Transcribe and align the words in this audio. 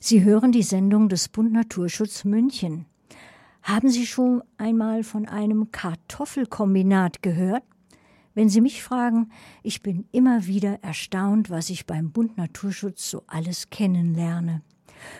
Sie 0.00 0.22
hören 0.22 0.52
die 0.52 0.62
Sendung 0.62 1.08
des 1.08 1.28
Bund 1.28 1.52
Naturschutz 1.52 2.24
München. 2.24 2.86
Haben 3.62 3.90
Sie 3.90 4.06
schon 4.06 4.42
einmal 4.56 5.02
von 5.02 5.26
einem 5.26 5.72
Kartoffelkombinat 5.72 7.20
gehört? 7.20 7.64
Wenn 8.32 8.48
Sie 8.48 8.60
mich 8.60 8.84
fragen, 8.84 9.30
ich 9.64 9.82
bin 9.82 10.06
immer 10.12 10.46
wieder 10.46 10.84
erstaunt, 10.84 11.50
was 11.50 11.68
ich 11.68 11.84
beim 11.84 12.12
Bund 12.12 12.36
Naturschutz 12.36 13.10
so 13.10 13.24
alles 13.26 13.70
kennenlerne. 13.70 14.62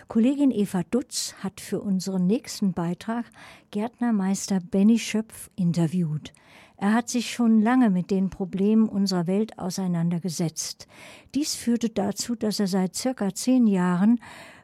Kollegin 0.07 0.51
Eva 0.51 0.83
Dutz 0.89 1.35
hat 1.43 1.59
für 1.59 1.81
unseren 1.81 2.25
nächsten 2.25 2.71
Beitrag 2.71 3.25
Gärtnermeister 3.71 4.59
Benny 4.61 4.97
Schöpf 4.97 5.49
interviewt. 5.57 6.33
Er 6.77 6.93
hat 6.93 7.09
sich 7.09 7.33
schon 7.33 7.61
lange 7.61 7.89
mit 7.89 8.09
den 8.09 8.29
Problemen 8.29 8.87
unserer 8.87 9.27
Welt 9.27 9.59
auseinandergesetzt. 9.59 10.87
Dies 11.35 11.55
führte 11.55 11.89
dazu, 11.89 12.35
dass 12.35 12.61
er 12.61 12.67
seit 12.67 12.95
circa 12.95 13.33
zehn 13.33 13.67
Jahren 13.67 14.21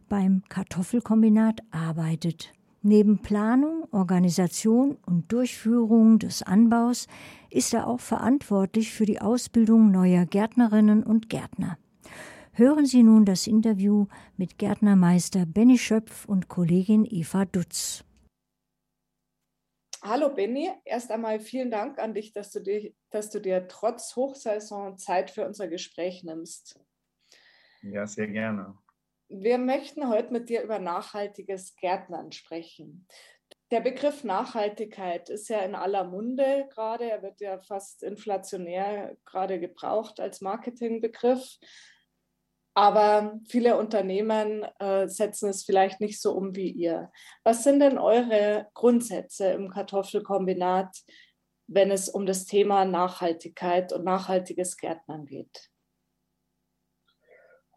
beim 0.10 0.44
Kartoffelkombinat 0.50 1.62
arbeitet. 1.72 2.54
Neben 2.82 3.20
Planung, 3.22 3.88
Organisation 3.92 4.98
und 5.08 5.32
Durchführung 5.32 6.20
des 6.20 6.44
Anbaus 6.44 7.08
ist 7.50 7.74
er 7.74 7.88
auch 7.88 8.00
verantwortlich 8.00 8.94
für 8.94 9.06
die 9.06 9.20
Ausbildung 9.20 9.92
neuer 9.92 10.26
Gärtnerinnen 10.26 11.04
und 11.04 11.30
Gärtner. 11.30 11.80
Hören 12.54 12.86
Sie 12.86 13.04
nun 13.04 13.26
das 13.26 13.48
Interview 13.48 14.06
mit 14.38 14.58
Gärtnermeister 14.58 15.46
Benny 15.46 15.78
Schöpf 15.78 16.26
und 16.26 16.48
Kollegin 16.48 17.06
Eva 17.10 17.46
Dutz. 17.46 18.06
Hallo 20.04 20.30
Benny, 20.30 20.70
erst 20.86 21.10
einmal 21.10 21.40
vielen 21.40 21.72
Dank 21.72 21.98
an 21.98 22.14
dich, 22.14 22.32
dass 22.32 22.52
du, 22.52 22.60
dir, 22.60 22.94
dass 23.10 23.32
du 23.32 23.42
dir 23.42 23.68
trotz 23.68 24.16
Hochsaison 24.16 24.98
Zeit 25.00 25.32
für 25.32 25.48
unser 25.48 25.68
Gespräch 25.68 26.24
nimmst. 26.24 26.80
Ja, 27.82 28.06
sehr 28.06 28.28
gerne. 28.28 28.78
Wir 29.28 29.58
möchten 29.58 30.08
heute 30.08 30.32
mit 30.32 30.50
dir 30.50 30.62
über 30.62 30.78
nachhaltiges 30.78 31.76
Gärtnern 31.76 32.32
sprechen. 32.32 33.08
Der 33.72 33.82
Begriff 33.82 34.24
Nachhaltigkeit 34.24 35.30
ist 35.30 35.50
ja 35.50 35.60
in 35.62 35.74
aller 35.74 36.04
Munde 36.04 36.68
gerade. 36.72 37.10
Er 37.10 37.24
wird 37.24 37.42
ja 37.42 37.60
fast 37.60 38.04
inflationär 38.04 39.18
gerade 39.26 39.60
gebraucht 39.60 40.20
als 40.20 40.42
Marketingbegriff. 40.42 41.58
Aber 42.76 43.40
viele 43.48 43.78
Unternehmen 43.78 44.64
äh, 44.80 45.08
setzen 45.08 45.50
es 45.50 45.64
vielleicht 45.64 46.02
nicht 46.02 46.22
so 46.22 46.34
um 46.34 46.56
wie 46.56 46.70
ihr. 46.70 47.12
Was 47.44 47.64
sind 47.64 47.80
denn 47.80 47.98
eure 47.98 48.68
Grundsätze 48.74 49.48
im 49.48 49.70
Kartoffelkombinat, 49.70 50.96
wenn 51.68 51.90
es 51.90 52.10
um 52.10 52.26
das 52.26 52.46
Thema 52.46 52.86
Nachhaltigkeit 52.86 53.94
und 53.94 54.04
nachhaltiges 54.04 54.78
Gärtnern 54.78 55.26
geht? 55.26 55.72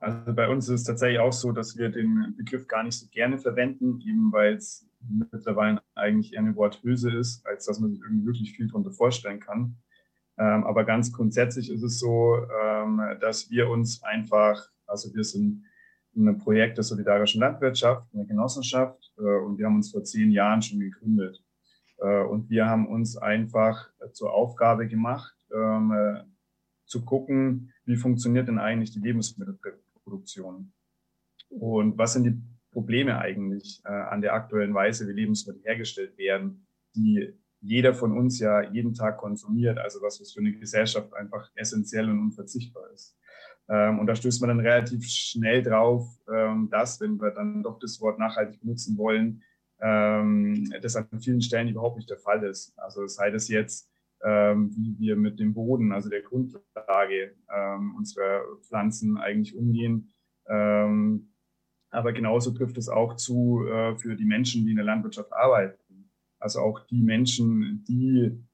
Also 0.00 0.32
bei 0.32 0.48
uns 0.48 0.68
ist 0.68 0.80
es 0.80 0.86
tatsächlich 0.86 1.18
auch 1.18 1.32
so, 1.32 1.50
dass 1.52 1.76
wir 1.76 1.88
den 1.88 2.34
Begriff 2.36 2.68
gar 2.68 2.84
nicht 2.84 2.98
so 2.98 3.06
gerne 3.10 3.38
verwenden, 3.38 4.00
eben 4.00 4.32
weil 4.32 4.54
es 4.54 4.88
mittlerweile 5.00 5.82
eigentlich 5.94 6.32
eher 6.32 6.40
eine 6.40 6.54
Worthülse 6.54 7.10
ist, 7.10 7.44
als 7.46 7.66
dass 7.66 7.80
man 7.80 7.90
sich 7.90 8.00
irgendwie 8.00 8.26
wirklich 8.26 8.52
viel 8.52 8.68
darunter 8.68 8.92
vorstellen 8.92 9.40
kann. 9.40 9.76
Ähm, 10.38 10.64
aber 10.64 10.84
ganz 10.84 11.12
grundsätzlich 11.12 11.70
ist 11.70 11.82
es 11.82 11.98
so, 11.98 12.36
ähm, 12.62 13.00
dass 13.20 13.50
wir 13.50 13.68
uns 13.68 14.02
einfach, 14.04 14.68
also 14.86 15.12
wir 15.14 15.24
sind 15.24 15.64
ein 16.16 16.38
Projekt 16.38 16.78
der 16.78 16.84
solidarischen 16.84 17.40
Landwirtschaft, 17.40 18.06
eine 18.14 18.26
Genossenschaft, 18.26 19.12
äh, 19.18 19.22
und 19.22 19.58
wir 19.58 19.66
haben 19.66 19.76
uns 19.76 19.90
vor 19.90 20.04
zehn 20.04 20.30
Jahren 20.30 20.62
schon 20.62 20.78
gegründet. 20.78 21.42
Äh, 21.98 22.22
und 22.22 22.50
wir 22.50 22.66
haben 22.66 22.86
uns 22.86 23.16
einfach 23.16 23.90
zur 24.12 24.32
Aufgabe 24.32 24.86
gemacht, 24.86 25.34
ähm, 25.52 25.92
äh, 25.92 26.22
zu 26.86 27.04
gucken, 27.04 27.72
wie 27.84 27.96
funktioniert 27.96 28.48
denn 28.48 28.58
eigentlich 28.58 28.92
die 28.92 29.00
Lebensmittelproduktion 29.00 29.87
Produktion. 30.08 30.72
Und 31.50 31.98
was 31.98 32.14
sind 32.14 32.24
die 32.24 32.40
Probleme 32.72 33.18
eigentlich 33.18 33.80
äh, 33.84 33.88
an 33.88 34.20
der 34.20 34.34
aktuellen 34.34 34.74
Weise, 34.74 35.08
wie 35.08 35.12
Lebensmittel 35.12 35.62
hergestellt 35.64 36.16
werden, 36.18 36.66
die 36.94 37.32
jeder 37.60 37.92
von 37.92 38.16
uns 38.16 38.38
ja 38.38 38.62
jeden 38.62 38.94
Tag 38.94 39.18
konsumiert, 39.18 39.78
also 39.78 40.00
was, 40.00 40.20
was 40.20 40.32
für 40.32 40.40
eine 40.40 40.52
Gesellschaft 40.52 41.12
einfach 41.14 41.50
essentiell 41.54 42.08
und 42.08 42.20
unverzichtbar 42.20 42.88
ist. 42.92 43.16
Ähm, 43.68 43.98
und 43.98 44.06
da 44.06 44.14
stößt 44.14 44.40
man 44.40 44.48
dann 44.48 44.60
relativ 44.60 45.04
schnell 45.06 45.62
drauf, 45.62 46.06
ähm, 46.32 46.68
dass, 46.70 47.00
wenn 47.00 47.20
wir 47.20 47.30
dann 47.30 47.62
doch 47.62 47.78
das 47.78 48.00
Wort 48.00 48.18
nachhaltig 48.18 48.60
benutzen 48.60 48.96
wollen, 48.96 49.42
ähm, 49.80 50.72
das 50.80 50.96
an 50.96 51.08
vielen 51.20 51.42
Stellen 51.42 51.68
überhaupt 51.68 51.96
nicht 51.96 52.10
der 52.10 52.18
Fall 52.18 52.44
ist. 52.44 52.78
Also 52.78 53.06
sei 53.06 53.30
das 53.30 53.48
jetzt 53.48 53.90
ähm, 54.24 54.70
wie 54.74 54.98
wir 54.98 55.16
mit 55.16 55.38
dem 55.38 55.54
Boden, 55.54 55.92
also 55.92 56.08
der 56.08 56.22
Grundlage 56.22 57.34
ähm, 57.54 57.94
unserer 57.96 58.42
Pflanzen 58.62 59.16
eigentlich 59.16 59.56
umgehen. 59.56 60.10
Ähm, 60.48 61.32
aber 61.90 62.12
genauso 62.12 62.50
trifft 62.52 62.78
es 62.78 62.88
auch 62.88 63.14
zu 63.14 63.66
äh, 63.66 63.96
für 63.96 64.16
die 64.16 64.24
Menschen, 64.24 64.64
die 64.64 64.70
in 64.70 64.76
der 64.76 64.84
Landwirtschaft 64.84 65.32
arbeiten. 65.32 66.10
Also 66.38 66.60
auch 66.60 66.80
die 66.86 67.02
Menschen, 67.02 67.84
die 67.88 68.44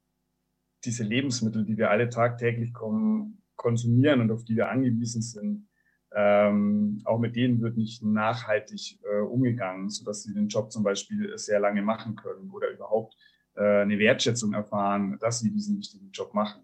diese 0.85 1.03
Lebensmittel, 1.03 1.65
die 1.65 1.77
wir 1.77 1.91
alle 1.91 2.09
tagtäglich 2.09 2.73
kommen, 2.73 3.43
konsumieren 3.57 4.21
und 4.21 4.31
auf 4.31 4.45
die 4.45 4.57
wir 4.57 4.69
angewiesen 4.69 5.23
sind, 5.23 5.69
ähm, 6.17 7.03
auch 7.05 7.19
mit 7.19 7.35
denen 7.35 7.61
wird 7.61 7.77
nicht 7.77 8.03
nachhaltig 8.03 9.01
äh, 9.03 9.21
umgegangen, 9.21 9.89
sodass 9.89 10.23
sie 10.23 10.33
den 10.33 10.49
Job 10.49 10.71
zum 10.71 10.85
Beispiel 10.85 11.37
sehr 11.37 11.59
lange 11.59 11.83
machen 11.83 12.15
können 12.15 12.51
oder 12.51 12.71
überhaupt 12.71 13.17
äh, 13.57 13.83
eine 13.83 13.99
Wertschätzung 13.99 14.53
erfahren, 14.53 15.19
dass 15.21 15.41
sie 15.41 15.51
diesen 15.51 15.79
wichtigen 15.79 16.11
Job 16.11 16.35
machen. 16.35 16.63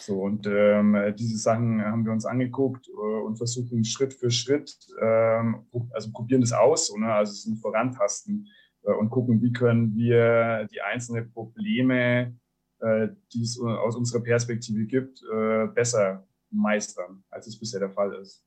So, 0.00 0.22
und 0.22 0.46
ähm, 0.46 1.14
diese 1.18 1.38
Sachen 1.38 1.82
haben 1.82 2.04
wir 2.04 2.12
uns 2.12 2.26
angeguckt 2.26 2.88
äh, 2.88 3.20
und 3.22 3.36
versuchen 3.36 3.84
Schritt 3.84 4.12
für 4.12 4.30
Schritt, 4.30 4.76
ähm, 5.00 5.66
also 5.92 6.12
probieren 6.12 6.42
das 6.42 6.52
aus, 6.52 6.88
so, 6.88 6.98
ne? 6.98 7.10
also 7.10 7.32
es 7.32 7.44
sind 7.44 7.56
vorantasten 7.56 8.48
äh, 8.82 8.92
und 8.92 9.08
gucken, 9.08 9.40
wie 9.40 9.52
können 9.52 9.94
wir 9.94 10.68
die 10.70 10.82
einzelnen 10.82 11.32
Probleme, 11.32 12.36
äh, 12.80 13.08
die 13.32 13.42
es 13.42 13.58
aus 13.60 13.96
unserer 13.96 14.22
Perspektive 14.22 14.84
gibt, 14.84 15.22
äh, 15.32 15.66
besser 15.68 16.26
meistern, 16.50 17.24
als 17.30 17.46
es 17.46 17.58
bisher 17.58 17.80
der 17.80 17.90
Fall 17.90 18.14
ist. 18.14 18.44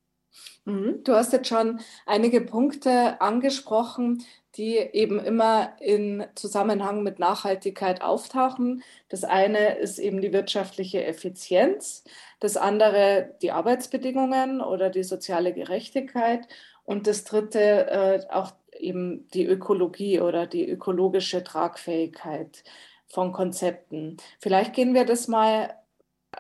Mhm. 0.66 1.04
Du 1.04 1.14
hast 1.14 1.34
jetzt 1.34 1.48
schon 1.48 1.80
einige 2.06 2.42
Punkte 2.42 3.20
angesprochen, 3.22 4.24
die 4.56 4.78
eben 4.78 5.20
immer 5.20 5.74
in 5.80 6.26
Zusammenhang 6.36 7.04
mit 7.04 7.20
Nachhaltigkeit 7.20 8.02
auftauchen. 8.02 8.84
Das 9.10 9.24
eine 9.24 9.78
ist 9.78 9.98
eben 9.98 10.22
die 10.22 10.34
wirtschaftliche 10.34 11.04
Effizienz, 11.06 12.04
das 12.40 12.58
andere 12.58 13.36
die 13.42 13.52
Arbeitsbedingungen 13.52 14.62
oder 14.62 14.90
die 14.90 15.04
soziale 15.04 15.54
Gerechtigkeit 15.54 16.48
und 16.84 17.08
das 17.08 17.24
dritte 17.24 17.90
äh, 17.90 18.26
auch 18.30 18.52
eben 18.78 19.28
die 19.30 19.46
Ökologie 19.46 20.20
oder 20.20 20.48
die 20.48 20.68
ökologische 20.68 21.44
Tragfähigkeit 21.44 22.64
von 23.08 23.32
Konzepten. 23.32 24.18
Vielleicht 24.40 24.74
gehen 24.74 24.94
wir 24.94 25.06
das 25.06 25.28
mal 25.28 25.74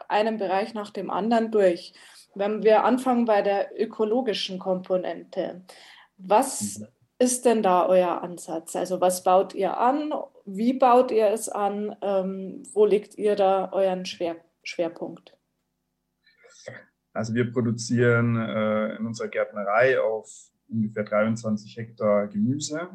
einen 0.07 0.37
Bereich 0.37 0.73
nach 0.73 0.89
dem 0.89 1.09
anderen 1.09 1.51
durch. 1.51 1.93
Wenn 2.35 2.63
wir 2.63 2.83
anfangen 2.83 3.25
bei 3.25 3.41
der 3.41 3.71
ökologischen 3.79 4.59
Komponente, 4.59 5.65
was 6.17 6.79
mhm. 6.79 6.87
ist 7.19 7.45
denn 7.45 7.63
da 7.63 7.87
euer 7.87 8.21
Ansatz? 8.21 8.75
Also 8.75 9.01
was 9.01 9.23
baut 9.23 9.53
ihr 9.53 9.77
an? 9.77 10.13
Wie 10.45 10.73
baut 10.73 11.11
ihr 11.11 11.27
es 11.27 11.49
an? 11.49 11.95
Ähm, 12.01 12.63
wo 12.73 12.85
legt 12.85 13.17
ihr 13.17 13.35
da 13.35 13.71
euren 13.71 14.05
Schwer 14.05 14.37
Schwerpunkt? 14.63 15.37
Also 17.13 17.33
wir 17.33 17.51
produzieren 17.51 18.37
äh, 18.37 18.95
in 18.95 19.05
unserer 19.05 19.27
Gärtnerei 19.27 19.99
auf 19.99 20.51
ungefähr 20.69 21.03
23 21.03 21.75
Hektar 21.75 22.27
Gemüse 22.27 22.89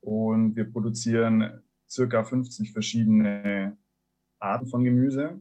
und 0.00 0.56
wir 0.56 0.70
produzieren 0.70 1.62
circa 1.88 2.24
50 2.24 2.72
verschiedene 2.72 3.76
Arten 4.38 4.66
von 4.66 4.84
Gemüse. 4.84 5.38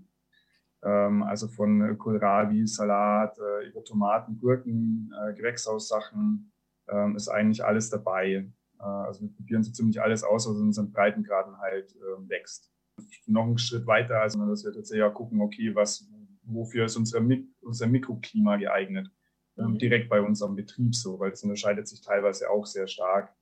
Ähm, 0.84 1.24
also 1.24 1.48
von 1.48 1.98
Kohlrabi, 1.98 2.66
Salat, 2.68 3.38
äh, 3.38 3.68
über 3.68 3.84
Tomaten, 3.84 4.40
Gurken, 4.40 5.14
äh, 5.22 5.34
Gewächshaussachen 5.34 6.52
ähm, 6.88 7.16
ist 7.16 7.28
eigentlich 7.28 7.64
alles 7.64 7.90
dabei. 7.90 8.50
Äh, 8.80 8.84
also 8.84 9.22
wir 9.22 9.34
probieren 9.34 9.64
so 9.64 9.72
ziemlich 9.72 10.02
alles 10.02 10.24
aus, 10.24 10.48
was 10.48 10.56
in 10.56 10.68
unseren 10.68 10.92
Breitengraden 10.92 11.58
halt 11.60 11.94
ähm, 11.96 12.30
wächst. 12.30 12.72
Noch 13.28 13.46
einen 13.46 13.58
Schritt 13.58 13.88
weiter, 13.88 14.22
also 14.22 14.46
dass 14.46 14.64
wir 14.64 14.74
tatsächlich 14.74 15.04
auch 15.04 15.14
gucken, 15.14 15.42
okay, 15.42 15.74
was, 15.74 16.10
wofür 16.44 16.86
ist 16.86 16.96
unser, 16.96 17.22
Mik 17.22 17.48
unser 17.62 17.88
Mikroklima 17.88 18.58
geeignet? 18.58 19.10
Mhm. 19.56 19.78
Direkt 19.78 20.10
bei 20.10 20.22
uns 20.22 20.42
am 20.42 20.56
Betrieb 20.56 20.96
so, 20.96 21.20
weil 21.20 21.32
es 21.32 21.44
unterscheidet 21.44 21.88
sich 21.88 22.02
teilweise 22.02 22.50
auch 22.50 22.66
sehr 22.66 22.88
stark. 22.88 23.34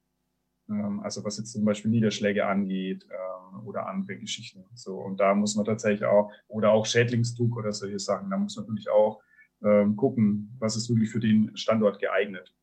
Ähm, 0.69 0.99
also 1.01 1.23
was 1.23 1.37
jetzt 1.37 1.51
zum 1.51 1.65
Beispiel 1.65 1.91
Niederschläge 1.91 2.45
angeht 2.45 3.07
ähm, 3.09 3.65
oder 3.65 3.87
andere 3.87 4.17
Geschichten. 4.17 4.65
So 4.73 4.97
und 4.97 5.19
da 5.19 5.33
muss 5.33 5.55
man 5.55 5.65
tatsächlich 5.65 6.05
auch 6.05 6.31
oder 6.47 6.71
auch 6.71 6.85
Schädlingsdruck 6.85 7.57
oder 7.57 7.71
solche 7.71 7.99
Sachen. 7.99 8.29
Da 8.29 8.37
muss 8.37 8.55
man 8.55 8.65
natürlich 8.65 8.89
auch 8.89 9.21
ähm, 9.63 9.95
gucken, 9.95 10.55
was 10.59 10.75
ist 10.75 10.89
wirklich 10.89 11.09
für 11.09 11.19
den 11.19 11.55
Standort 11.57 11.99
geeignet. 11.99 12.53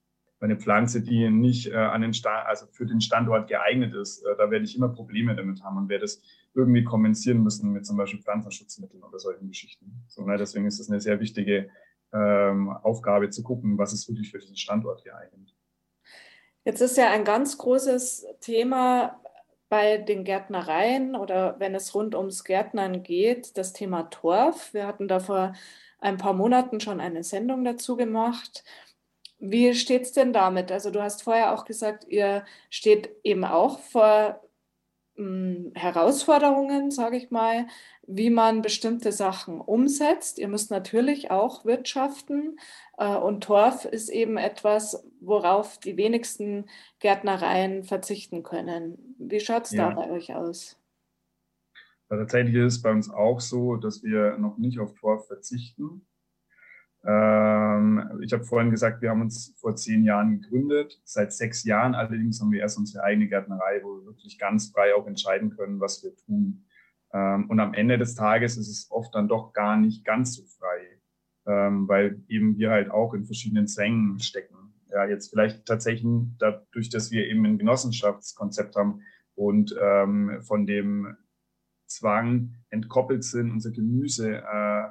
Eine 0.40 0.56
Pflanze, 0.56 1.00
die 1.00 1.30
nicht 1.30 1.68
äh, 1.68 1.74
an 1.74 2.02
den 2.02 2.12
also 2.24 2.66
für 2.66 2.84
den 2.84 3.00
Standort 3.00 3.48
geeignet 3.48 3.94
ist, 3.94 4.22
äh, 4.24 4.36
da 4.36 4.50
werde 4.50 4.66
ich 4.66 4.76
immer 4.76 4.90
Probleme 4.90 5.34
damit 5.34 5.62
haben 5.62 5.78
und 5.78 5.88
werde 5.88 6.02
das 6.02 6.20
irgendwie 6.54 6.84
kompensieren 6.84 7.42
müssen 7.42 7.72
mit 7.72 7.86
zum 7.86 7.96
Beispiel 7.96 8.20
Pflanzenschutzmitteln 8.20 9.02
oder 9.02 9.18
solchen 9.18 9.48
Geschichten. 9.48 10.04
So, 10.06 10.22
ne, 10.24 10.36
deswegen 10.36 10.66
ist 10.66 10.80
es 10.80 10.90
eine 10.90 11.00
sehr 11.00 11.18
wichtige 11.18 11.70
ähm, 12.12 12.68
Aufgabe 12.68 13.30
zu 13.30 13.42
gucken, 13.42 13.78
was 13.78 13.92
ist 13.92 14.06
wirklich 14.08 14.30
für 14.30 14.38
diesen 14.38 14.56
Standort 14.56 15.02
geeignet. 15.02 15.54
Jetzt 16.64 16.80
ist 16.80 16.96
ja 16.96 17.10
ein 17.10 17.24
ganz 17.24 17.58
großes 17.58 18.26
Thema 18.40 19.20
bei 19.68 19.98
den 19.98 20.24
Gärtnereien 20.24 21.14
oder 21.14 21.56
wenn 21.58 21.74
es 21.74 21.94
rund 21.94 22.14
ums 22.14 22.44
Gärtnern 22.44 23.02
geht, 23.02 23.58
das 23.58 23.72
Thema 23.72 24.04
Torf. 24.04 24.72
Wir 24.72 24.86
hatten 24.86 25.08
da 25.08 25.20
vor 25.20 25.54
ein 26.00 26.16
paar 26.16 26.32
Monaten 26.32 26.80
schon 26.80 27.00
eine 27.00 27.22
Sendung 27.24 27.64
dazu 27.64 27.96
gemacht. 27.96 28.64
Wie 29.38 29.74
steht 29.74 30.02
es 30.02 30.12
denn 30.12 30.32
damit? 30.32 30.72
Also 30.72 30.90
du 30.90 31.02
hast 31.02 31.22
vorher 31.22 31.52
auch 31.52 31.64
gesagt, 31.64 32.04
ihr 32.08 32.44
steht 32.70 33.10
eben 33.24 33.44
auch 33.44 33.78
vor 33.80 34.40
hm, 35.16 35.72
Herausforderungen, 35.74 36.90
sage 36.90 37.16
ich 37.16 37.30
mal, 37.30 37.66
wie 38.06 38.30
man 38.30 38.62
bestimmte 38.62 39.12
Sachen 39.12 39.60
umsetzt. 39.60 40.38
Ihr 40.38 40.48
müsst 40.48 40.70
natürlich 40.70 41.30
auch 41.30 41.64
wirtschaften 41.64 42.58
äh, 42.98 43.14
und 43.14 43.44
Torf 43.44 43.84
ist 43.84 44.08
eben 44.08 44.36
etwas, 44.36 45.06
worauf 45.20 45.78
die 45.78 45.96
wenigsten 45.96 46.66
Gärtnereien 46.98 47.84
verzichten 47.84 48.42
können. 48.42 49.14
Wie 49.18 49.40
schaut 49.40 49.66
es 49.66 49.72
ja. 49.72 49.90
da 49.90 49.94
bei 49.94 50.10
euch 50.10 50.34
aus? 50.34 50.76
Tatsächlich 52.08 52.56
ist 52.56 52.74
es 52.74 52.82
bei 52.82 52.90
uns 52.90 53.10
auch 53.10 53.40
so, 53.40 53.76
dass 53.76 54.02
wir 54.02 54.36
noch 54.38 54.58
nicht 54.58 54.78
auf 54.78 54.94
Torf 54.94 55.26
verzichten. 55.26 56.06
Ähm, 57.06 58.20
ich 58.22 58.32
habe 58.32 58.44
vorhin 58.44 58.70
gesagt, 58.70 59.02
wir 59.02 59.10
haben 59.10 59.20
uns 59.20 59.54
vor 59.58 59.76
zehn 59.76 60.04
Jahren 60.04 60.40
gegründet. 60.40 61.00
Seit 61.04 61.32
sechs 61.32 61.64
Jahren 61.64 61.94
allerdings 61.94 62.40
haben 62.40 62.50
wir 62.50 62.60
erst 62.60 62.78
unsere 62.78 63.04
eigene 63.04 63.28
Gärtnerei, 63.28 63.80
wo 63.82 63.98
wir 63.98 64.06
wirklich 64.06 64.38
ganz 64.38 64.70
frei 64.70 64.94
auch 64.94 65.06
entscheiden 65.06 65.50
können, 65.50 65.80
was 65.80 66.02
wir 66.02 66.16
tun. 66.16 66.64
Ähm, 67.12 67.48
und 67.50 67.60
am 67.60 67.74
Ende 67.74 67.98
des 67.98 68.14
Tages 68.14 68.56
ist 68.56 68.68
es 68.68 68.90
oft 68.90 69.14
dann 69.14 69.28
doch 69.28 69.52
gar 69.52 69.76
nicht 69.76 70.04
ganz 70.04 70.34
so 70.34 70.44
frei, 70.44 71.00
ähm, 71.46 71.86
weil 71.88 72.22
eben 72.28 72.56
wir 72.56 72.70
halt 72.70 72.90
auch 72.90 73.12
in 73.12 73.26
verschiedenen 73.26 73.68
Zwängen 73.68 74.18
stecken. 74.20 74.56
Ja, 74.90 75.06
jetzt 75.06 75.28
vielleicht 75.28 75.66
tatsächlich 75.66 76.06
dadurch, 76.38 76.88
dass 76.88 77.10
wir 77.10 77.26
eben 77.26 77.44
ein 77.44 77.58
Genossenschaftskonzept 77.58 78.76
haben 78.76 79.02
und 79.34 79.74
ähm, 79.80 80.40
von 80.42 80.66
dem 80.66 81.16
Zwang 81.86 82.54
entkoppelt 82.70 83.24
sind, 83.24 83.50
unser 83.50 83.72
Gemüse 83.72 84.38
äh, 84.38 84.84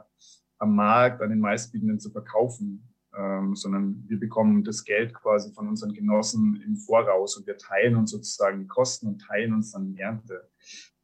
am 0.63 0.75
Markt 0.75 1.21
an 1.21 1.29
den 1.29 1.39
meistbietenden 1.39 1.99
zu 1.99 2.09
verkaufen, 2.09 2.89
ähm, 3.15 3.55
sondern 3.55 4.03
wir 4.07 4.19
bekommen 4.19 4.63
das 4.63 4.83
Geld 4.83 5.13
quasi 5.13 5.53
von 5.53 5.67
unseren 5.67 5.93
Genossen 5.93 6.61
im 6.65 6.77
Voraus 6.77 7.37
und 7.37 7.45
wir 7.45 7.57
teilen 7.57 7.95
uns 7.95 8.11
sozusagen 8.11 8.59
die 8.59 8.67
Kosten 8.67 9.07
und 9.07 9.21
teilen 9.21 9.53
uns 9.53 9.71
dann 9.71 9.93
die 9.93 9.99
Ernte. 9.99 10.49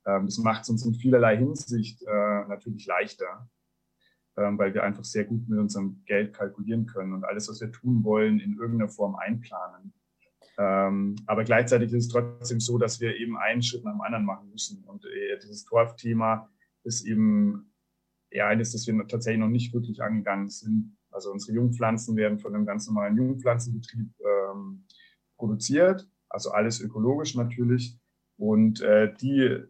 Ähm, 0.06 0.26
das 0.26 0.38
macht 0.40 0.64
es 0.64 0.70
uns 0.70 0.86
in 0.86 0.96
vielerlei 0.96 1.38
Hinsicht 1.38 2.02
äh, 2.02 2.48
natürlich 2.48 2.88
leichter, 2.88 3.48
ähm, 4.38 4.58
weil 4.58 4.74
wir 4.74 4.84
einfach 4.84 5.04
sehr 5.04 5.26
gut 5.26 5.48
mit 5.48 5.60
unserem 5.60 6.04
Geld 6.06 6.34
kalkulieren 6.34 6.88
können 6.88 7.14
und 7.14 7.26
alles, 7.26 7.48
was 7.50 7.62
wir 7.62 7.72
tun 7.72 8.04
wollen, 8.04 8.40
in 8.40 8.58
irgendeiner 8.58 8.90
Form 8.90 9.16
einplanen. 9.16 9.94
Ähm, 10.58 11.16
aber 11.28 11.44
gleichzeitig 11.44 11.94
ist 11.94 12.08
es 12.08 12.12
trotzdem 12.12 12.60
so, 12.60 12.78
dass 12.78 13.00
wir 13.00 13.16
eben 13.16 13.38
einen 13.38 13.62
Schritt 13.62 13.84
nach 13.84 13.94
dem 13.94 14.02
anderen 14.02 14.26
machen 14.26 14.50
müssen. 14.50 14.84
Und 14.84 15.06
äh, 15.06 15.38
dieses 15.42 15.64
Torfthema 15.64 16.50
ist 16.84 17.06
eben 17.06 17.69
ja, 18.31 18.48
eines, 18.48 18.72
das 18.72 18.88
wir 18.88 19.08
tatsächlich 19.08 19.40
noch 19.40 19.50
nicht 19.50 19.74
wirklich 19.74 20.02
angegangen 20.02 20.50
sind. 20.50 20.98
Also 21.12 21.31
unsere 21.31 21.56
Jungpflanzen 21.56 22.16
werden 22.16 22.40
von 22.40 22.54
einem 22.54 22.66
ganz 22.66 22.88
normalen 22.88 23.18
Jungpflanzenbetrieb 23.18 24.10
ähm, 24.20 24.86
produziert, 25.38 26.08
also 26.30 26.52
alles 26.52 26.80
ökologisch 26.81 27.36
natürlich. 27.36 27.98
Und 28.38 28.81
äh, 28.81 29.14
die, 29.16 29.64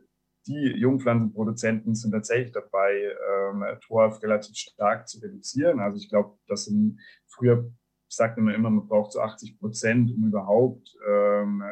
die 0.48 0.74
Jungpflanzenproduzenten 0.78 1.96
sind 1.96 2.12
tatsächlich 2.12 2.52
dabei, 2.52 3.14
ähm, 3.32 3.64
Torf 3.82 4.22
relativ 4.22 4.56
stark 4.56 5.08
zu 5.08 5.20
reduzieren. 5.20 5.80
Also 5.80 5.98
ich 5.98 6.10
glaube, 6.10 6.38
das 6.48 6.66
sind 6.66 7.00
früher 7.28 7.72
sagte 8.10 8.42
man 8.42 8.56
immer, 8.56 8.70
man 8.70 8.88
braucht 8.88 9.14
so 9.14 9.22
80 9.22 9.60
Prozent, 9.60 10.12
um 10.12 10.28
überhaupt 10.28 10.96
ähm, 11.08 11.64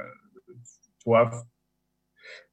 Torf 1.04 1.44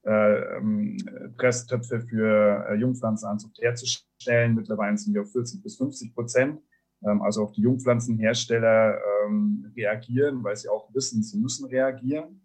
äh, 0.05 0.57
ähm, 0.57 0.97
Presstöpfe 1.37 2.01
für 2.01 2.67
äh, 2.69 2.75
Jungpflanzenanzucht 2.75 3.59
herzustellen. 3.61 4.55
Mittlerweile 4.55 4.97
sind 4.97 5.15
wir 5.15 5.23
auf 5.23 5.33
40 5.33 5.63
bis 5.63 5.77
50 5.77 6.15
Prozent. 6.15 6.61
Ähm, 7.05 7.23
also 7.23 7.45
auch 7.45 7.53
die 7.53 7.63
Jungpflanzenhersteller 7.63 8.99
ähm, 9.27 9.73
reagieren, 9.77 10.43
weil 10.45 10.57
sie 10.57 10.69
auch 10.69 10.93
wissen, 10.95 11.23
sie 11.23 11.39
müssen 11.39 11.67
reagieren. 11.67 12.45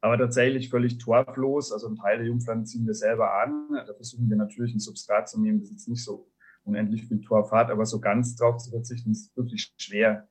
Aber 0.00 0.18
tatsächlich 0.18 0.70
völlig 0.70 0.98
torflos. 0.98 1.72
Also 1.72 1.88
ein 1.88 1.96
Teil 1.96 2.18
der 2.18 2.26
Jungpflanzen 2.26 2.66
ziehen 2.66 2.86
wir 2.86 2.94
selber 2.94 3.34
an. 3.42 3.68
Da 3.86 3.94
versuchen 3.94 4.28
wir 4.28 4.36
natürlich 4.36 4.74
ein 4.74 4.80
Substrat 4.80 5.28
zu 5.28 5.40
nehmen, 5.40 5.60
das 5.60 5.70
jetzt 5.70 5.88
nicht 5.88 6.04
so 6.04 6.28
unendlich 6.66 7.06
viel 7.06 7.20
Torf 7.20 7.52
hat, 7.52 7.70
aber 7.70 7.86
so 7.86 8.00
ganz 8.00 8.36
drauf 8.36 8.58
zu 8.58 8.70
verzichten, 8.70 9.12
ist 9.12 9.36
wirklich 9.36 9.72
schwer. 9.78 10.28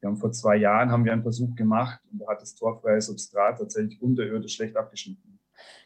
Wir 0.00 0.08
haben 0.08 0.18
vor 0.18 0.30
zwei 0.30 0.56
Jahren 0.56 0.90
haben 0.92 1.04
wir 1.04 1.12
einen 1.12 1.22
Versuch 1.22 1.54
gemacht 1.56 2.00
und 2.12 2.20
da 2.20 2.28
hat 2.28 2.40
das 2.40 2.54
torfreie 2.54 3.00
Substrat 3.00 3.58
tatsächlich 3.58 4.00
unterirdisch 4.00 4.54
schlecht 4.54 4.76
abgeschnitten. 4.76 5.37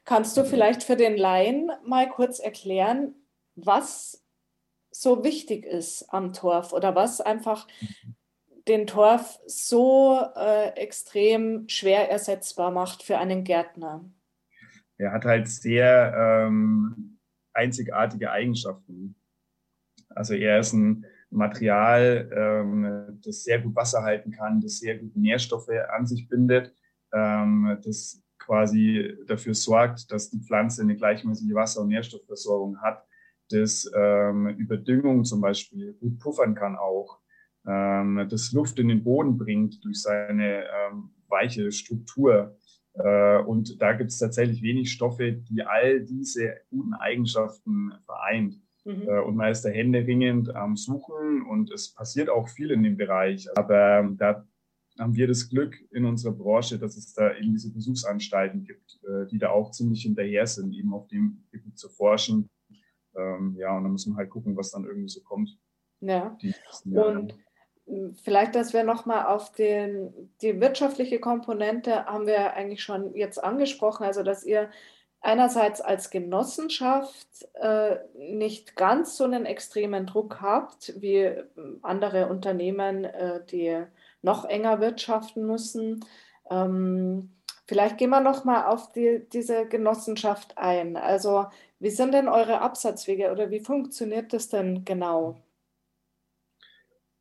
Kannst 0.05 0.37
du 0.37 0.45
vielleicht 0.45 0.83
für 0.83 0.97
den 0.97 1.17
Laien 1.17 1.71
mal 1.85 2.09
kurz 2.09 2.39
erklären, 2.39 3.15
was 3.55 4.25
so 4.91 5.25
wichtig 5.25 5.65
ist 5.65 6.07
am 6.13 6.33
Torf 6.33 6.73
oder 6.73 6.95
was 6.95 7.21
einfach 7.21 7.67
den 8.69 8.87
Torf 8.87 9.41
so 9.47 10.21
äh, 10.37 10.69
extrem 10.77 11.69
schwer 11.69 12.11
ersetzbar 12.11 12.71
macht 12.71 13.03
für 13.03 13.19
einen 13.19 13.45
Gärtner? 13.45 14.05
Er 14.99 15.13
hat 15.13 15.25
halt 15.25 15.49
sehr 15.49 16.15
ähm, 16.17 17.19
einzigartige 17.53 18.31
Eigenschaften. 18.31 19.17
Also 20.11 20.35
er 20.35 20.61
ist 20.61 20.73
ein 20.75 21.07
Material, 21.31 22.31
ähm, 22.35 23.21
das 23.25 23.45
sehr 23.45 23.61
gut 23.61 23.75
Wasser 23.75 24.03
halten 24.03 24.31
kann, 24.31 24.61
das 24.61 24.79
sehr 24.79 24.99
gut 24.99 25.17
Nährstoffe 25.17 25.71
an 25.89 26.07
sich 26.07 26.29
bindet, 26.29 26.75
ähm, 27.13 27.79
das 27.83 28.23
quasi 28.43 29.17
dafür 29.27 29.55
sorgt, 29.55 30.11
dass 30.11 30.31
die 30.31 30.41
Pflanze 30.41 30.83
eine 30.83 30.97
gleichmäßige 30.97 31.55
Wasser- 31.55 31.83
und 31.83 31.89
Nährstoffversorgung 31.89 32.81
hat, 32.81 33.05
das 33.51 33.91
ähm, 33.95 34.49
über 34.49 34.77
Düngung 34.77 35.25
zum 35.25 35.41
Beispiel 35.41 35.95
gut 35.95 36.19
puffern 36.19 36.55
kann 36.55 36.77
auch, 36.77 37.21
ähm, 37.67 38.27
das 38.29 38.53
Luft 38.53 38.79
in 38.79 38.89
den 38.89 39.05
Boden 39.05 39.39
bringt 39.39 39.85
durch 39.85 40.03
seine 40.03 40.65
ähm, 40.65 41.11
weiche 41.29 41.71
Struktur. 41.71 42.57
Äh, 42.95 43.39
und 43.39 43.81
da 43.81 43.93
gibt 43.93 44.11
es 44.11 44.19
tatsächlich 44.19 44.63
wenig 44.63 44.93
Stoffe, 44.93 45.33
die 45.33 45.63
all 45.63 46.01
diese 46.01 46.55
guten 46.71 46.95
Eigenschaften 46.95 47.93
vereint. 48.05 48.57
Mhm. 48.85 49.09
Äh, 49.09 49.21
und 49.21 49.37
man 49.37 49.51
ist 49.51 49.63
da 49.63 49.69
händeringend 49.69 50.55
am 50.55 50.77
Suchen 50.77 51.43
und 51.43 51.71
es 51.71 51.95
passiert 51.95 52.29
auch 52.29 52.49
viel 52.49 52.71
in 52.71 52.83
dem 52.83 52.97
Bereich. 52.97 53.47
Aber 53.57 54.01
ähm, 54.01 54.17
da 54.17 54.45
haben 54.99 55.17
wir 55.17 55.27
das 55.27 55.49
Glück 55.49 55.79
in 55.91 56.05
unserer 56.05 56.33
Branche, 56.33 56.79
dass 56.79 56.97
es 56.97 57.13
da 57.15 57.35
eben 57.35 57.53
diese 57.53 57.71
Versuchsanstalten 57.71 58.65
gibt, 58.65 59.01
äh, 59.05 59.27
die 59.27 59.39
da 59.39 59.51
auch 59.51 59.71
ziemlich 59.71 60.03
hinterher 60.03 60.47
sind, 60.47 60.75
eben 60.75 60.93
auf 60.93 61.09
dem 61.09 61.45
Gebiet 61.51 61.79
zu 61.79 61.89
forschen. 61.89 62.51
Ähm, 63.17 63.57
ja, 63.59 63.77
und 63.77 63.85
dann 63.85 63.93
müssen 63.93 64.13
wir 64.13 64.19
halt 64.19 64.31
gucken, 64.31 64.57
was 64.57 64.71
dann 64.71 64.85
irgendwie 64.85 65.09
so 65.09 65.23
kommt. 65.23 65.57
Ja. 66.01 66.37
und 66.85 67.35
hm, 67.87 68.15
vielleicht, 68.23 68.55
dass 68.55 68.73
wir 68.73 68.85
nochmal 68.85 69.27
auf 69.27 69.53
den, 69.53 70.31
die 70.41 70.61
wirtschaftliche 70.61 71.21
Komponente 71.21 72.05
haben 72.07 72.27
wir 72.27 72.55
eigentlich 72.55 72.83
schon 72.83 73.15
jetzt 73.15 73.43
angesprochen, 73.43 74.05
also 74.05 74.23
dass 74.23 74.45
ihr 74.45 74.71
einerseits 75.21 75.81
als 75.81 76.11
Genossenschaft 76.11 77.49
äh, 77.55 77.97
nicht 78.19 78.77
ganz 78.77 79.17
so 79.17 79.25
einen 79.25 79.47
extremen 79.47 80.07
Druck 80.07 80.41
habt 80.41 81.01
wie 81.01 81.33
andere 81.83 82.29
Unternehmen, 82.29 83.05
äh, 83.05 83.45
die 83.47 83.85
noch 84.23 84.45
enger 84.45 84.81
wirtschaften 84.81 85.47
müssen. 85.47 86.05
Ähm, 86.51 87.31
vielleicht 87.67 87.99
gehen 87.99 88.11
wir 88.11 88.21
noch 88.21 88.45
mal 88.45 88.67
auf 88.67 88.93
die, 88.93 89.27
diese 89.33 89.67
Genossenschaft 89.67 90.57
ein. 90.57 90.97
Also 90.97 91.47
wie 91.79 91.91
sind 91.91 92.15
denn 92.15 92.29
eure 92.29 92.61
Absatzwege 92.61 93.33
oder 93.33 93.51
wie 93.51 93.61
funktioniert 93.61 94.33
das 94.33 94.49
denn 94.49 94.85
genau? 94.85 95.43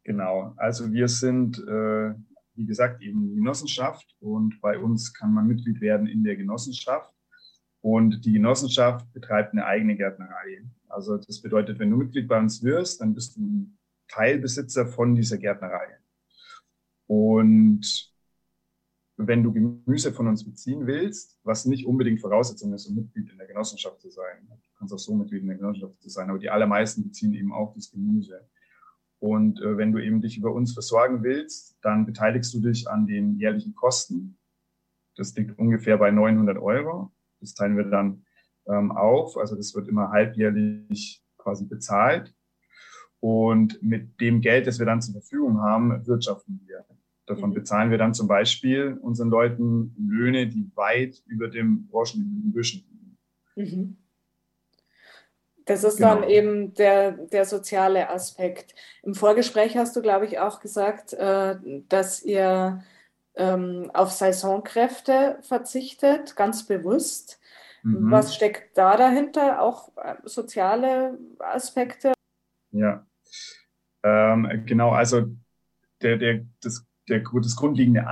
Genau, 0.03 0.53
also 0.57 0.91
wir 0.91 1.07
sind, 1.07 1.59
äh, 1.59 2.13
wie 2.55 2.65
gesagt, 2.65 3.01
eben 3.01 3.35
Genossenschaft 3.35 4.15
und 4.19 4.59
bei 4.61 4.77
uns 4.79 5.13
kann 5.13 5.33
man 5.33 5.47
Mitglied 5.47 5.79
werden 5.79 6.07
in 6.07 6.23
der 6.23 6.35
Genossenschaft. 6.35 7.13
Und 7.81 8.25
die 8.25 8.33
Genossenschaft 8.33 9.11
betreibt 9.11 9.53
eine 9.53 9.65
eigene 9.65 9.95
Gärtnerei. 9.95 10.63
Also 10.87 11.17
das 11.17 11.41
bedeutet, 11.41 11.79
wenn 11.79 11.89
du 11.89 11.97
Mitglied 11.97 12.27
bei 12.27 12.37
uns 12.37 12.63
wirst, 12.63 13.01
dann 13.01 13.15
bist 13.15 13.35
du 13.37 13.67
Teilbesitzer 14.07 14.85
von 14.85 15.15
dieser 15.15 15.37
Gärtnerei. 15.37 16.00
Und 17.11 18.09
wenn 19.17 19.43
du 19.43 19.51
Gemüse 19.51 20.13
von 20.13 20.29
uns 20.29 20.45
beziehen 20.45 20.87
willst, 20.87 21.37
was 21.43 21.65
nicht 21.65 21.85
unbedingt 21.85 22.21
Voraussetzung 22.21 22.71
ist, 22.71 22.87
um 22.87 22.95
Mitglied 22.95 23.29
in 23.29 23.37
der 23.37 23.47
Genossenschaft 23.47 23.99
zu 23.99 24.09
sein, 24.09 24.47
du 24.47 24.55
kannst 24.77 24.93
auch 24.93 24.97
so 24.97 25.13
Mitglied 25.13 25.41
in 25.41 25.49
der 25.49 25.57
Genossenschaft 25.57 26.01
zu 26.01 26.07
sein, 26.07 26.29
aber 26.29 26.39
die 26.39 26.49
allermeisten 26.49 27.03
beziehen 27.03 27.33
eben 27.33 27.51
auch 27.51 27.73
das 27.73 27.91
Gemüse. 27.91 28.47
Und 29.19 29.59
äh, 29.59 29.75
wenn 29.75 29.91
du 29.91 29.99
eben 29.99 30.21
dich 30.21 30.37
über 30.37 30.53
uns 30.53 30.71
versorgen 30.71 31.21
willst, 31.21 31.77
dann 31.81 32.05
beteiligst 32.05 32.53
du 32.53 32.61
dich 32.61 32.89
an 32.89 33.05
den 33.05 33.35
jährlichen 33.35 33.75
Kosten. 33.75 34.37
Das 35.17 35.35
liegt 35.35 35.59
ungefähr 35.59 35.97
bei 35.97 36.11
900 36.11 36.59
Euro. 36.59 37.11
Das 37.41 37.53
teilen 37.53 37.75
wir 37.75 37.89
dann 37.89 38.25
ähm, 38.67 38.93
auf. 38.93 39.35
Also 39.35 39.57
das 39.57 39.75
wird 39.75 39.89
immer 39.89 40.11
halbjährlich 40.11 41.21
quasi 41.37 41.65
bezahlt. 41.65 42.33
Und 43.19 43.83
mit 43.83 44.21
dem 44.21 44.39
Geld, 44.39 44.65
das 44.65 44.79
wir 44.79 44.85
dann 44.85 45.01
zur 45.01 45.15
Verfügung 45.15 45.59
haben, 45.59 46.07
wirtschaften 46.07 46.61
wir. 46.65 46.85
Davon 47.31 47.51
mhm. 47.51 47.53
bezahlen 47.53 47.91
wir 47.91 47.97
dann 47.97 48.13
zum 48.13 48.27
Beispiel 48.27 48.99
unseren 49.01 49.29
Leuten 49.29 49.95
Löhne, 49.97 50.47
die 50.47 50.69
weit 50.75 51.23
über 51.27 51.47
dem 51.47 51.87
branchenüblichen 51.87 52.51
Durchschnitt 52.51 52.85
liegen. 52.89 53.17
Mhm. 53.55 53.97
Das 55.63 55.85
ist 55.85 55.97
genau. 55.97 56.15
dann 56.15 56.29
eben 56.29 56.73
der, 56.73 57.11
der 57.13 57.45
soziale 57.45 58.09
Aspekt. 58.09 58.75
Im 59.01 59.15
Vorgespräch 59.15 59.77
hast 59.77 59.95
du, 59.95 60.01
glaube 60.01 60.25
ich, 60.25 60.39
auch 60.39 60.59
gesagt, 60.59 61.13
äh, 61.13 61.55
dass 61.87 62.21
ihr 62.21 62.83
ähm, 63.35 63.89
auf 63.93 64.11
Saisonkräfte 64.11 65.37
verzichtet, 65.41 66.35
ganz 66.35 66.65
bewusst. 66.65 67.39
Mhm. 67.83 68.11
Was 68.11 68.35
steckt 68.35 68.77
da 68.77 68.97
dahinter? 68.97 69.61
Auch 69.61 69.95
äh, 69.95 70.15
soziale 70.25 71.17
Aspekte? 71.39 72.11
Ja, 72.71 73.05
ähm, 74.03 74.63
genau. 74.65 74.91
Also 74.91 75.27
der, 76.01 76.17
der, 76.17 76.45
das, 76.61 76.85
der, 77.09 77.19
das 77.19 77.55
grundlegende, 77.55 78.05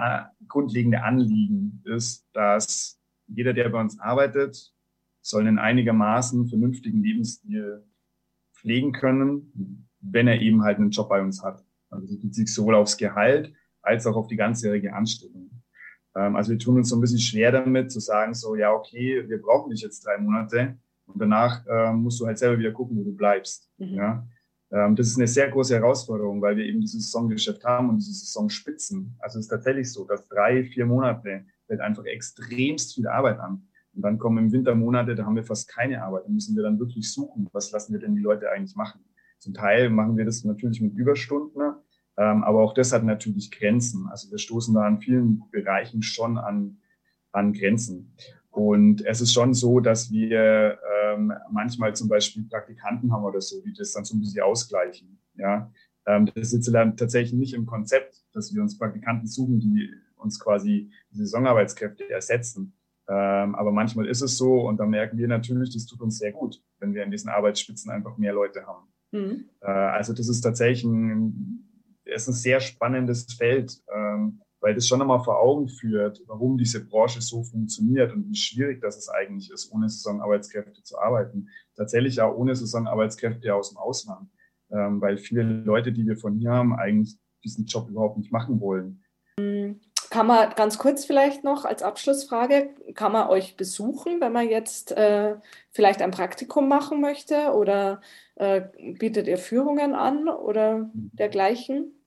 grundlegende 0.47 1.03
Anliegen 1.03 1.81
ist, 1.85 2.27
dass 2.33 2.99
jeder, 3.27 3.53
der 3.53 3.69
bei 3.69 3.79
uns 3.79 3.99
arbeitet, 3.99 4.73
soll 5.21 5.47
einen 5.47 5.59
einigermaßen 5.59 6.47
vernünftigen 6.47 7.03
Lebensstil 7.03 7.83
pflegen 8.53 8.91
können, 8.91 9.87
wenn 10.01 10.27
er 10.27 10.41
eben 10.41 10.63
halt 10.63 10.77
einen 10.77 10.91
Job 10.91 11.09
bei 11.09 11.21
uns 11.21 11.43
hat. 11.43 11.63
Also 11.89 12.07
das 12.07 12.19
bezieht 12.19 12.47
sich 12.47 12.55
sowohl 12.55 12.75
aufs 12.75 12.97
Gehalt 12.97 13.53
als 13.81 14.05
auch 14.05 14.15
auf 14.15 14.27
die 14.27 14.35
ganzjährige 14.35 14.93
Anstellung. 14.93 15.49
Ähm, 16.15 16.35
also 16.35 16.51
wir 16.51 16.59
tun 16.59 16.77
uns 16.77 16.89
so 16.89 16.97
ein 16.97 17.01
bisschen 17.01 17.19
schwer 17.19 17.51
damit 17.51 17.91
zu 17.91 17.99
sagen, 17.99 18.33
so 18.33 18.55
ja, 18.55 18.71
okay, 18.71 19.27
wir 19.27 19.41
brauchen 19.41 19.71
dich 19.71 19.81
jetzt 19.81 20.05
drei 20.05 20.17
Monate 20.17 20.77
und 21.05 21.19
danach 21.21 21.65
äh, 21.67 21.93
musst 21.93 22.19
du 22.19 22.25
halt 22.25 22.37
selber 22.37 22.59
wieder 22.59 22.71
gucken, 22.71 22.97
wo 22.97 23.03
du 23.03 23.15
bleibst. 23.15 23.69
Mhm. 23.77 23.95
Ja? 23.95 24.27
Ähm, 24.71 24.95
das 24.95 25.07
ist 25.07 25.17
eine 25.17 25.27
sehr 25.27 25.49
große 25.49 25.75
Herausforderung, 25.75 26.41
weil 26.41 26.57
wir 26.57 26.65
eben 26.65 26.81
dieses 26.81 27.11
Saisongeschäft 27.11 27.63
haben 27.63 27.89
und 27.89 27.97
diese 27.97 28.13
Saisonspitzen. 28.13 29.15
Also 29.19 29.39
es 29.39 29.45
ist 29.45 29.49
tatsächlich 29.49 29.91
so, 29.91 30.05
dass 30.05 30.27
drei, 30.27 30.63
vier 30.63 30.85
Monate 30.85 31.45
fällt 31.67 31.81
einfach 31.81 32.05
extremst 32.05 32.95
viel 32.95 33.07
Arbeit 33.07 33.39
an. 33.39 33.67
Und 33.95 34.03
dann 34.03 34.17
kommen 34.17 34.45
im 34.45 34.51
Wintermonate, 34.51 35.15
da 35.15 35.25
haben 35.25 35.35
wir 35.35 35.43
fast 35.43 35.67
keine 35.67 36.03
Arbeit. 36.03 36.25
Da 36.25 36.29
müssen 36.29 36.55
wir 36.55 36.63
dann 36.63 36.79
wirklich 36.79 37.11
suchen, 37.11 37.49
was 37.51 37.71
lassen 37.71 37.93
wir 37.93 37.99
denn 37.99 38.15
die 38.15 38.21
Leute 38.21 38.49
eigentlich 38.51 38.75
machen. 38.75 39.01
Zum 39.39 39.53
Teil 39.53 39.89
machen 39.89 40.17
wir 40.17 40.25
das 40.25 40.43
natürlich 40.43 40.81
mit 40.81 40.93
Überstunden, 40.95 41.61
ähm, 42.17 42.43
aber 42.43 42.61
auch 42.61 42.73
das 42.73 42.91
hat 42.91 43.03
natürlich 43.03 43.51
Grenzen. 43.51 44.07
Also 44.09 44.29
wir 44.29 44.37
stoßen 44.37 44.73
da 44.73 44.81
an 44.81 44.99
vielen 44.99 45.43
Bereichen 45.51 46.01
schon 46.01 46.37
an, 46.37 46.77
an 47.31 47.53
Grenzen. 47.53 48.13
Und 48.51 49.05
es 49.05 49.21
ist 49.21 49.33
schon 49.33 49.53
so, 49.53 49.79
dass 49.79 50.11
wir 50.11 50.79
ähm, 51.03 51.33
manchmal 51.51 51.95
zum 51.95 52.07
Beispiel 52.09 52.43
Praktikanten 52.43 53.11
haben 53.11 53.23
oder 53.23 53.41
so, 53.41 53.61
die 53.61 53.73
das 53.73 53.93
dann 53.93 54.05
so 54.05 54.15
ein 54.15 54.19
bisschen 54.19 54.43
ausgleichen. 54.43 55.19
Ja, 55.35 55.71
ähm, 56.07 56.29
das 56.33 56.49
sitzt 56.49 56.73
dann 56.73 56.97
tatsächlich 56.97 57.33
nicht 57.33 57.53
im 57.53 57.65
Konzept, 57.65 58.23
dass 58.33 58.53
wir 58.53 58.61
uns 58.61 58.77
Praktikanten 58.77 59.27
suchen, 59.27 59.59
die 59.59 59.93
uns 60.15 60.39
quasi 60.39 60.91
die 61.11 61.17
Saisonarbeitskräfte 61.17 62.09
ersetzen. 62.09 62.73
Ähm, 63.07 63.55
aber 63.55 63.71
manchmal 63.71 64.07
ist 64.07 64.21
es 64.21 64.37
so 64.37 64.67
und 64.67 64.77
dann 64.77 64.89
merken 64.89 65.17
wir 65.17 65.27
natürlich, 65.27 65.73
das 65.73 65.85
tut 65.85 66.01
uns 66.01 66.19
sehr 66.19 66.31
gut, 66.31 66.61
wenn 66.79 66.93
wir 66.93 67.03
in 67.03 67.11
diesen 67.11 67.29
Arbeitsspitzen 67.29 67.91
einfach 67.91 68.17
mehr 68.17 68.33
Leute 68.33 68.67
haben. 68.67 68.87
Mhm. 69.11 69.49
Äh, 69.61 69.71
also 69.71 70.13
das 70.13 70.29
ist 70.29 70.41
tatsächlich 70.41 70.83
ein, 70.83 71.67
ist 72.05 72.27
ein 72.27 72.33
sehr 72.33 72.59
spannendes 72.59 73.33
Feld. 73.33 73.81
Ähm, 73.93 74.41
weil 74.61 74.75
das 74.75 74.87
schon 74.87 75.01
einmal 75.01 75.23
vor 75.23 75.39
Augen 75.39 75.69
führt, 75.69 76.21
warum 76.27 76.57
diese 76.57 76.85
Branche 76.85 77.21
so 77.21 77.43
funktioniert 77.43 78.13
und 78.13 78.27
wie 78.29 78.35
schwierig 78.35 78.81
das 78.81 78.97
es 78.97 79.09
eigentlich 79.09 79.51
ist, 79.51 79.71
ohne 79.71 79.89
Saisonarbeitskräfte 79.89 80.83
zu 80.83 80.97
arbeiten. 80.97 81.49
Tatsächlich 81.75 82.19
auch 82.21 82.35
ohne 82.35 82.55
Saisonarbeitskräfte 82.55 83.53
aus 83.53 83.69
dem 83.69 83.77
Ausland, 83.77 84.29
ähm, 84.71 84.99
weil 85.01 85.17
viele 85.17 85.43
Leute, 85.43 85.91
die 85.91 86.05
wir 86.05 86.17
von 86.17 86.37
hier 86.37 86.51
haben, 86.51 86.75
eigentlich 86.75 87.17
diesen 87.43 87.65
Job 87.65 87.89
überhaupt 87.89 88.17
nicht 88.17 88.31
machen 88.31 88.59
wollen. 88.59 89.03
Kann 90.09 90.25
man 90.25 90.49
ganz 90.55 90.79
kurz 90.79 91.05
vielleicht 91.05 91.43
noch 91.43 91.65
als 91.65 91.83
Abschlussfrage, 91.83 92.71
kann 92.95 93.11
man 93.11 93.29
euch 93.29 93.55
besuchen, 93.57 94.19
wenn 94.21 94.33
man 94.33 94.49
jetzt 94.49 94.91
äh, 94.91 95.35
vielleicht 95.69 96.01
ein 96.01 96.09
Praktikum 96.09 96.67
machen 96.67 96.99
möchte 96.99 97.53
oder 97.53 98.01
äh, 98.35 98.61
bietet 98.97 99.27
ihr 99.27 99.37
Führungen 99.37 99.93
an 99.93 100.27
oder 100.27 100.79
mhm. 100.79 101.11
dergleichen? 101.13 101.98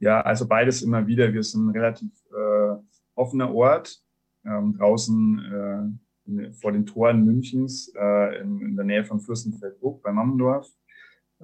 Ja, 0.00 0.22
also 0.22 0.48
beides 0.48 0.82
immer 0.82 1.06
wieder. 1.06 1.32
Wir 1.32 1.42
sind 1.42 1.66
ein 1.66 1.70
relativ 1.70 2.10
äh, 2.32 2.76
offener 3.14 3.54
Ort, 3.54 4.02
ähm, 4.46 4.74
draußen 4.76 5.98
äh, 6.26 6.52
vor 6.54 6.72
den 6.72 6.86
Toren 6.86 7.24
Münchens, 7.24 7.92
äh, 7.94 8.40
in, 8.40 8.60
in 8.60 8.76
der 8.76 8.84
Nähe 8.86 9.04
von 9.04 9.20
Fürstenfeldbruck 9.20 10.02
bei 10.02 10.10
Mammendorf 10.10 10.68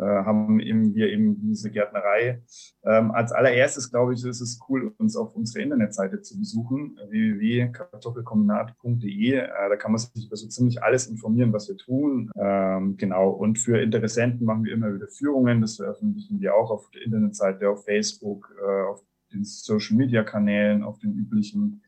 haben 0.03 0.61
eben 0.61 0.95
wir 0.95 1.11
eben 1.11 1.41
diese 1.41 1.71
Gärtnerei. 1.71 2.43
Ähm, 2.85 3.11
als 3.13 3.33
allererstes, 3.33 3.91
glaube 3.91 4.13
ich, 4.15 4.25
ist 4.25 4.41
es 4.41 4.61
cool, 4.69 4.95
uns 4.99 5.17
auf 5.17 5.35
unsere 5.35 5.63
Internetseite 5.63 6.23
zu 6.23 6.39
besuchen, 6.39 6.99
www.kartoffelkombinat.de. 7.09 9.33
Äh, 9.33 9.49
da 9.49 9.77
kann 9.77 9.93
man 9.93 9.99
sich 9.99 10.27
über 10.27 10.37
so 10.37 10.49
ziemlich 10.49 10.83
alles 10.83 11.07
informieren, 11.07 11.53
was 11.53 11.69
wir 11.69 11.77
tun. 11.77 12.31
Ähm, 12.39 12.97
genau. 12.97 13.31
Und 13.31 13.59
für 13.59 13.81
Interessenten 13.81 14.47
machen 14.47 14.65
wir 14.65 14.73
immer 14.73 14.95
wieder 14.95 15.09
Führungen. 15.09 15.61
Das 15.61 15.77
veröffentlichen 15.77 16.41
wir 16.41 16.55
auch 16.55 16.71
auf 16.71 16.91
der 16.91 17.03
Internetseite, 17.03 17.69
auf 17.69 17.85
Facebook, 17.85 18.55
äh, 18.61 18.85
auf 18.85 19.05
den 19.33 19.45
Social 19.45 19.97
Media 19.97 20.23
Kanälen, 20.23 20.83
auf 20.83 20.99
den 20.99 21.15
üblichen. 21.15 21.83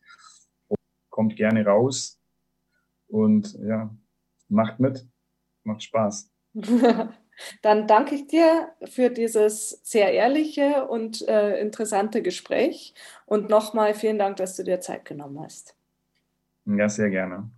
Kommt 1.11 1.37
gerne 1.37 1.65
raus 1.65 2.21
und 3.09 3.55
ja, 3.61 3.95
macht 4.49 4.81
mit, 4.81 5.07
macht 5.65 5.83
Spaß. 5.83 6.31
Dann 7.63 7.87
danke 7.87 8.15
ich 8.15 8.27
dir 8.27 8.71
für 8.85 9.11
dieses 9.11 9.81
sehr 9.83 10.13
ehrliche 10.13 10.87
und 10.89 11.27
äh, 11.29 11.59
interessante 11.61 12.23
Gespräch 12.23 12.95
und 13.27 13.49
nochmal 13.51 13.95
vielen 13.95 14.19
Dank, 14.19 14.37
dass 14.37 14.57
du 14.57 14.65
dir 14.65 14.81
Zeit 14.81 15.05
genommen 15.05 15.41
hast. 15.41 15.75
Ja, 16.67 16.89
sehr 16.89 17.11
gerne. 17.11 17.51